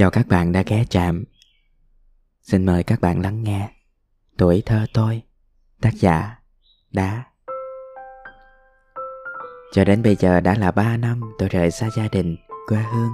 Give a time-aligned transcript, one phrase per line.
[0.00, 1.24] Chào các bạn đã ghé chạm.
[2.42, 3.68] Xin mời các bạn lắng nghe
[4.38, 5.22] Tuổi thơ tôi
[5.80, 6.38] Tác giả
[6.90, 7.24] Đá.
[9.72, 12.36] Cho đến bây giờ đã là 3 năm tôi rời xa gia đình,
[12.68, 13.10] quê hương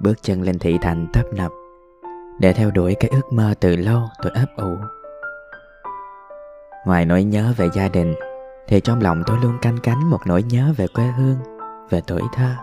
[0.00, 1.52] Bước chân lên thị thành tấp nập
[2.40, 4.76] Để theo đuổi cái ước mơ từ lâu tôi ấp ủ.
[6.86, 8.14] Ngoài nỗi nhớ về gia đình
[8.68, 11.38] Thì trong lòng tôi luôn canh cánh một nỗi nhớ về quê hương
[11.90, 12.54] Về tuổi thơ.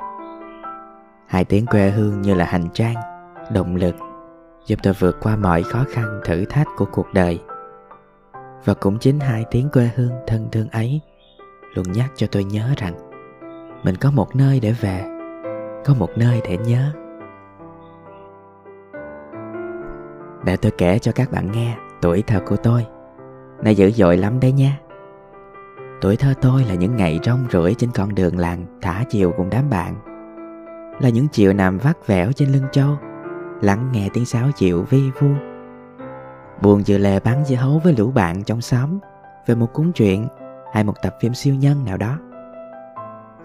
[1.27, 3.15] Hai tiếng quê hương như là hành trang
[3.54, 3.96] động lực,
[4.66, 7.40] giúp tôi vượt qua mọi khó khăn, thử thách của cuộc đời.
[8.66, 11.02] Và cũng chính hai tiếng quê hương thân thương ấy
[11.73, 12.94] luôn nhắc cho tôi nhớ rằng
[13.84, 15.03] mình có một nơi để về,
[15.86, 16.91] có một nơi để nhớ.
[20.45, 22.86] Để tôi kể cho các bạn nghe tuổi thơ của tôi.
[23.64, 24.80] Nó dữ dội lắm đấy nha
[26.02, 29.50] tuổi thơ tôi là những ngày rong ruổi trên con đường làng thả chiều cùng
[29.50, 29.95] đám bạn,
[31.00, 32.98] là những chiều nằm vắt vẻo trên lưng châu
[33.62, 35.27] lắng nghe tiếng sáo chịu vi vu.
[36.61, 39.00] Buồn dự lề bắn dưa hấu với lũ bạn trong xóm
[39.45, 40.28] về một cuốn truyện
[40.73, 42.17] hay một tập phim siêu nhân nào đó.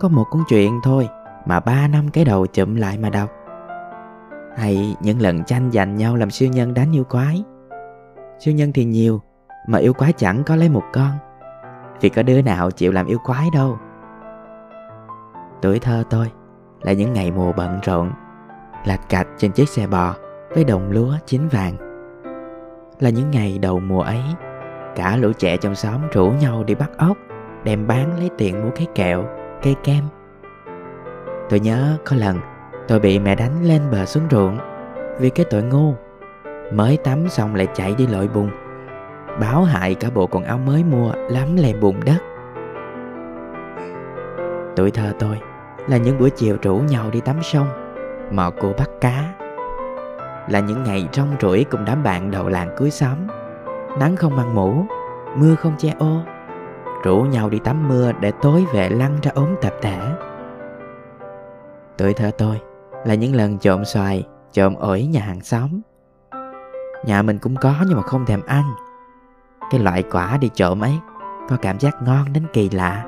[0.00, 1.08] Có một cuốn truyện thôi
[1.46, 3.30] mà ba năm cái đầu chụm lại mà đọc.
[4.56, 7.44] Hay những lần tranh giành nhau làm siêu nhân đánh yêu quái.
[8.38, 9.20] Siêu nhân thì nhiều,
[9.66, 11.10] mà yêu quái chẳng có lấy một con.
[12.00, 13.78] Vì có đứa nào chịu làm yêu quái đâu.
[15.62, 16.32] Tuổi thơ tôi
[16.80, 18.10] là những ngày mùa bận rộn
[18.84, 20.14] lạch cạch trên chiếc xe bò
[20.54, 21.74] với đồng lúa chín vàng.
[23.00, 24.22] Là những ngày đầu mùa ấy,
[24.96, 27.16] cả lũ trẻ trong xóm rủ nhau đi bắt ốc,
[27.64, 29.24] đem bán lấy tiền mua cái kẹo,
[29.62, 30.04] cây kem.
[31.48, 32.38] Tôi nhớ có lần
[32.88, 34.58] tôi bị mẹ đánh lên bờ xuống ruộng
[35.18, 35.94] vì cái tội ngu.
[36.72, 38.50] Mới tắm xong lại chạy đi lội bùn,
[39.40, 42.18] báo hại cả bộ quần áo mới mua lắm lem bùn đất.
[44.76, 45.40] Tuổi thơ tôi
[45.88, 47.89] là những buổi chiều rủ nhau đi tắm sông
[48.30, 49.34] mò cô bắt cá.
[50.48, 53.16] Là những ngày rong ruổi cùng đám bạn đầu làng cuối xóm.
[53.98, 54.86] Nắng không mang mũ,
[55.36, 56.20] mưa không che ô.
[57.04, 60.00] Rủ nhau đi tắm mưa để tối về lăn ra ốm tập thể.
[61.98, 62.60] Tuổi thơ tôi
[63.04, 65.80] là những lần trộm xoài, trộm ổi nhà hàng xóm.
[67.04, 68.64] Nhà mình cũng có nhưng mà không thèm ăn.
[69.70, 70.98] Cái loại quả đi trộm ấy
[71.48, 73.04] có cảm giác ngon đến kỳ lạ.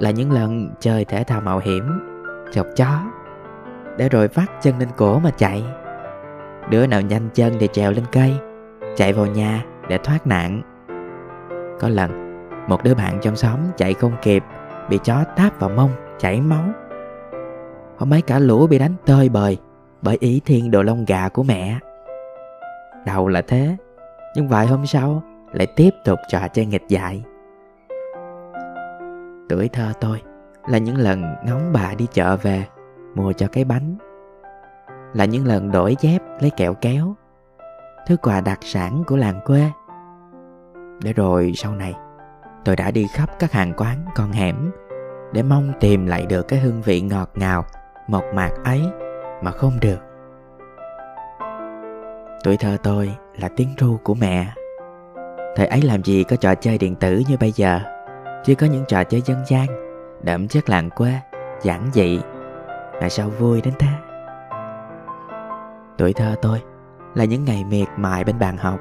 [0.00, 2.00] Là những lần chơi thể thao mạo hiểm,
[2.52, 3.00] chọc chó
[3.96, 5.64] để rồi vắt chân lên cổ mà chạy.
[6.70, 8.34] Đứa nào nhanh chân thì trèo lên cây,
[8.96, 10.62] chạy vào nhà để thoát nạn.
[11.80, 12.38] Có lần,
[12.68, 14.44] một đứa bạn trong xóm chạy không kịp,
[14.90, 16.64] bị chó táp vào mông, chảy máu.
[17.98, 19.58] Hôm mấy cả lũ bị đánh tơi bời
[20.02, 21.78] bởi ý thiên đồ lông gà của mẹ.
[23.06, 23.76] Đầu là thế,
[24.34, 25.22] nhưng vài hôm sau
[25.52, 27.24] lại tiếp tục trò chơi nghịch dại.
[29.48, 30.22] Tuổi thơ tôi
[30.66, 32.64] là những lần ngóng bà đi chợ về
[33.14, 33.96] mua cho cái bánh.
[35.12, 37.14] Là những lần đổi dép, lấy kẹo kéo,
[38.06, 39.70] thứ quà đặc sản của làng quê.
[41.02, 41.94] Để rồi sau này,
[42.64, 44.70] tôi đã đi khắp các hàng quán con hẻm
[45.32, 47.64] để mong tìm lại được cái hương vị ngọt ngào,
[48.08, 48.82] mộc mạc ấy
[49.42, 49.98] mà không được.
[52.44, 54.52] Tuổi thơ tôi là tiếng ru của mẹ.
[55.56, 57.80] Thời ấy làm gì có trò chơi điện tử như bây giờ?
[58.44, 59.66] Chỉ có những trò chơi dân gian
[60.22, 61.12] đậm chất làng quê,
[61.62, 62.20] giản dị
[63.00, 63.88] mà sao vui đến thế?
[65.98, 66.62] Tuổi thơ tôi
[67.14, 68.80] là những ngày miệt mài bên bàn học.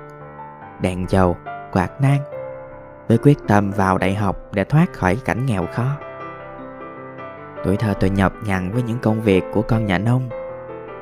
[0.81, 1.37] Đèn dầu,
[1.71, 2.19] quạt nang.
[3.07, 5.85] Với quyết tâm vào đại học để thoát khỏi cảnh nghèo khó.
[7.63, 10.29] Tuổi thơ tôi nhọc nhằn với những công việc của con nhà nông.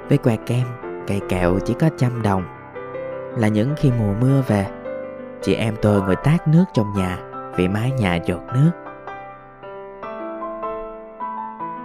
[0.10, 0.68] Với que kem,
[1.08, 2.44] cây kẹo chỉ có trăm đồng.
[3.38, 4.68] Là những khi mùa mưa về
[5.42, 7.18] Chị em tôi ngồi tát nước trong nhà
[7.56, 8.72] Vì mái nhà giọt nước.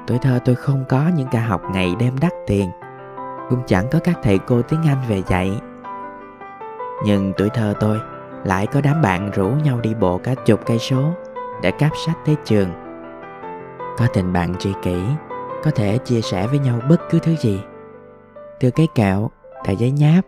[0.06, 2.70] Tuổi thơ tôi không có những ca học ngày đêm đắt tiền
[3.50, 5.60] Cũng chẳng có các thầy cô tiếng Anh về dạy
[7.04, 8.00] Nhưng tuổi thơ tôi
[8.44, 11.12] lại có đám bạn rủ nhau đi bộ cả chục cây số
[11.62, 12.68] để cáp sách tới trường.
[13.98, 15.02] Có tình bạn tri kỷ,
[15.64, 17.60] có thể chia sẻ với nhau bất cứ thứ gì.
[18.60, 19.30] Từ cái kẹo,
[19.64, 20.24] tờ giấy nháp,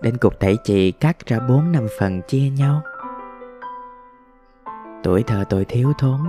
[0.00, 2.82] đến cục tẩy chị cắt ra bốn năm phần chia nhau.
[5.02, 6.20] Tuổi thơ tôi thiếu thốn,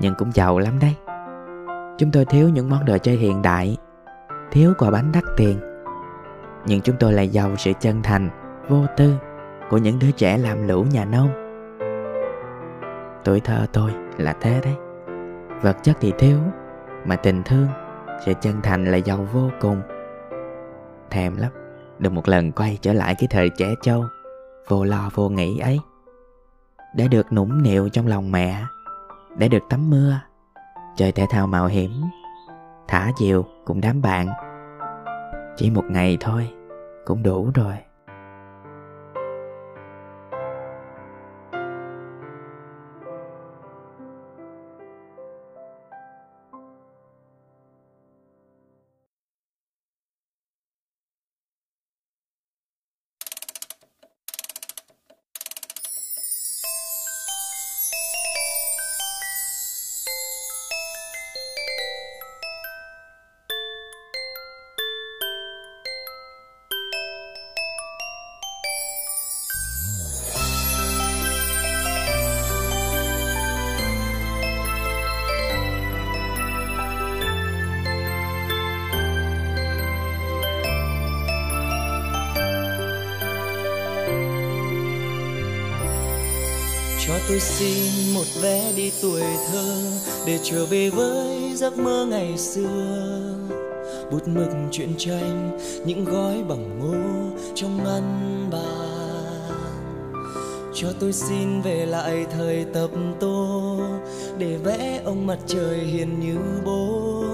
[0.00, 0.96] nhưng cũng giàu lắm đấy.
[1.98, 3.76] Chúng tôi thiếu những món đồ chơi hiện đại,
[4.50, 5.58] Thiếu quà bánh đắt tiền.
[6.66, 8.30] Nhưng chúng tôi lại giàu sự chân thành,
[8.68, 9.14] Vô tư
[9.70, 11.28] Của những đứa trẻ làm lũ nhà nông.
[13.24, 14.74] Tuổi thơ tôi là thế đấy.
[15.62, 16.38] Vật chất thì thiếu,
[17.04, 17.66] Mà tình thương,
[18.26, 19.82] Sự chân thành là giàu vô cùng.
[21.10, 21.50] Thèm lắm,
[21.98, 24.04] Được một lần quay trở lại cái thời trẻ trâu,
[24.68, 25.78] Vô lo vô nghĩ ấy.
[26.96, 28.62] Để được nũng nịu trong lòng mẹ,
[29.36, 30.20] Để được tắm mưa
[30.96, 32.02] chơi thể thao mạo hiểm.
[32.88, 34.28] Thả diều cùng đám bạn.
[35.56, 36.50] Chỉ một ngày thôi,
[37.04, 37.74] cũng đủ rồi.
[87.12, 89.22] Cho tôi xin một vé đi tuổi
[89.52, 89.74] thơ
[90.26, 93.34] để trở về với giấc mơ ngày xưa.
[94.12, 96.94] Bút mực truyện tranh, những gói bằng ngô
[97.54, 99.52] trong ngăn bàn.
[100.74, 103.78] Cho tôi xin về lại thời tập tô
[104.38, 107.24] để vẽ ông mặt trời hiền như bố.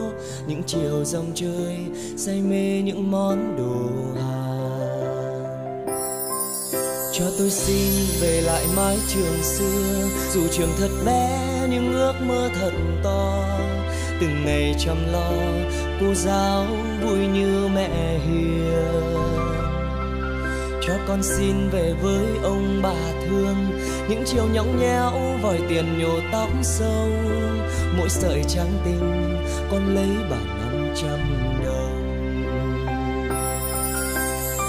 [0.48, 1.76] Những chiều dòng chơi
[2.16, 3.90] say mê những món đồ
[4.20, 4.27] hàng
[7.18, 10.08] cho tôi xin về lại mái trường xưa.
[10.32, 12.72] Dù trường thật bé, nhưng ước mơ thật
[13.02, 13.44] to.
[14.20, 15.32] Từng ngày chăm lo,
[16.00, 16.66] cô giáo
[17.02, 19.02] vui như mẹ hiền.
[20.82, 23.56] Cho con xin về với ông bà thương.
[24.08, 25.12] Những chiều nhõng nhẽo,
[25.42, 27.08] vòi tiền nhổ tóc sâu.
[27.98, 29.36] Mỗi sợi trắng tinh,
[29.70, 31.18] con lấy bằng năm trăm
[31.64, 31.88] đồng.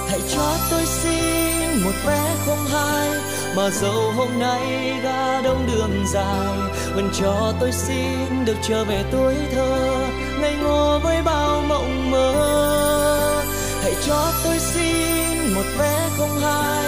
[0.09, 1.48] Hãy cho tôi xin
[1.83, 3.09] một vé không hai,
[3.55, 6.57] mà dẫu hôm nay ga đông đường dài,
[6.95, 10.07] vẫn cho tôi xin được trở về tuổi thơ,
[10.41, 13.43] ngây ngô với bao mộng mơ.
[13.83, 16.79] Hãy cho tôi xin một vé không hai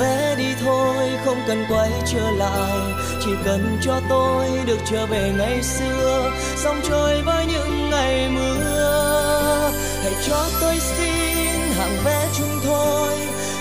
[0.00, 2.78] vé đi thôi không cần quay trở lại,
[3.24, 9.70] chỉ cần cho tôi được trở về ngày xưa sông trôi với những ngày mưa.
[10.02, 12.19] Hãy cho tôi xin hàng vé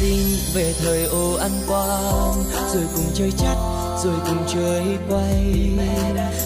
[0.00, 0.18] Xin
[0.54, 2.32] về thời ô ăn quan
[2.74, 3.56] rồi cùng chơi chắt
[4.04, 5.70] rồi cùng chơi quay.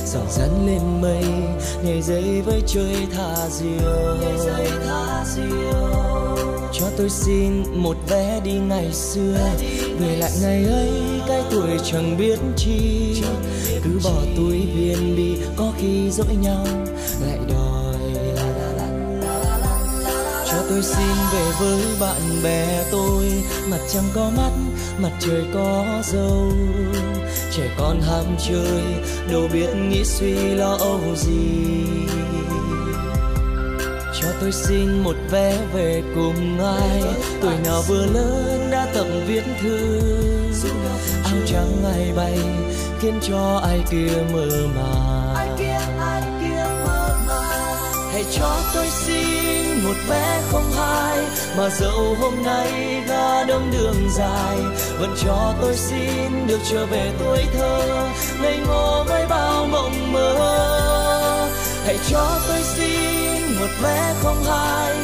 [0.07, 1.25] Dòng rắn lên mây,
[1.85, 4.17] nhảy dây với chơi thả diều.
[6.73, 9.37] Cho tôi xin một vé đi ngày xưa.
[10.01, 10.91] Về lại ngày ấy,
[11.29, 13.23] cái tuổi chẳng biết chi.
[13.85, 16.67] Cứ bỏ túi viên đi, có khi dỗi nhau,
[17.27, 17.95] lại đòi
[20.69, 23.25] tôi xin về với bạn bè tôi.
[23.71, 24.51] Mặt trăng có mắt
[24.99, 26.53] mặt trời có dâu.
[27.57, 28.83] Trẻ con ham chơi
[29.33, 31.85] đâu biết nghĩ suy lo âu gì.
[34.21, 37.03] Cho tôi xin một vé về cùng ai.
[37.43, 40.01] Tuổi nào vừa lớn đã tập viết thư.
[41.25, 42.39] Áo trắng ai bay
[43.01, 45.35] khiến cho ai kia mơ màng.
[48.13, 49.44] Hãy cho tôi xin
[50.09, 51.19] vé không hai
[51.57, 54.59] mà dẫu hôm nay ga đông đường dài,
[54.99, 58.09] vẫn cho tôi xin được trở về tuổi thơ.
[58.43, 61.49] Ngây ngô với bao mộng mơ,
[61.87, 64.95] hãy cho tôi xin một vé không hai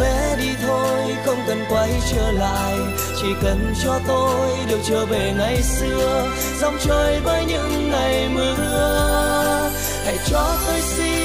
[0.00, 2.74] vé đi thôi, không cần quay trở lại,
[3.22, 6.28] chỉ cần cho tôi được trở về ngày xưa.
[6.60, 9.70] Dòng chơi với những ngày mưa,
[10.04, 11.21] hãy cho tôi xin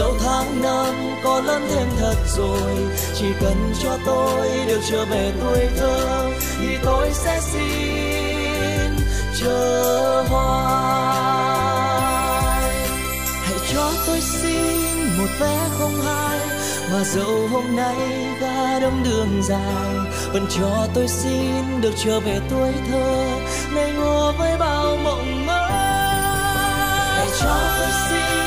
[0.00, 2.72] dẫu tháng năm có lớn thêm thật rồi,
[3.14, 8.96] chỉ cần cho tôi được trở về tuổi thơ, thì tôi sẽ xin
[9.40, 11.20] chờ hoài.
[13.42, 16.38] Hãy cho tôi xin một vé không hai,
[16.92, 17.96] mà dẫu hôm nay
[18.40, 19.94] ga đông đường dài,
[20.32, 23.26] vẫn cho tôi xin được trở về tuổi thơ
[23.74, 25.68] ngây ngô với bao mộng mơ.
[27.16, 28.39] Hãy cho tôi xin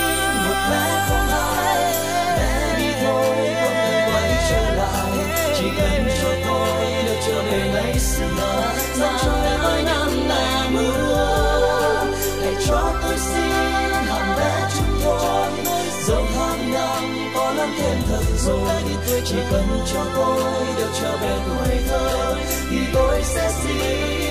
[0.70, 1.94] mẹ không ai
[2.38, 5.12] mẹ đi thôi con hãy quay trở lại
[5.58, 12.06] chỉ cần cho tôi được trở về ngày xưa dành cho em năm là mưa
[12.42, 13.52] hãy cho tôi xin
[14.10, 15.52] hàm bé chúng tôi
[16.08, 17.04] dẫu hàng năm
[17.36, 18.84] có lắm thêm thật rồi
[19.26, 20.44] chỉ cần cho tôi
[20.78, 22.36] được trở về tuổi thơ
[22.70, 24.23] thì tôi sẽ xin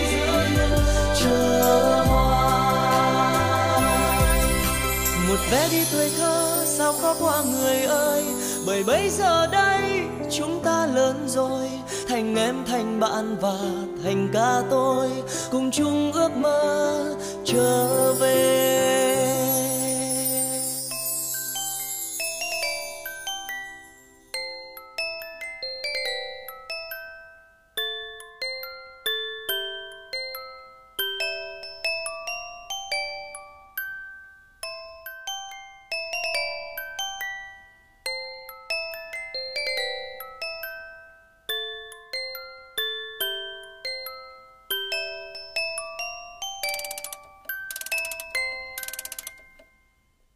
[5.53, 8.25] một đi tuổi thơ, sao khó qua người ơi?
[8.67, 9.83] Bởi bây giờ đây,
[10.31, 11.69] chúng ta lớn rồi.
[12.09, 13.59] Thành em, thành bạn và
[14.05, 15.11] thành ca tôi.
[15.51, 17.05] Cùng chung ước mơ
[17.45, 19.12] trở về.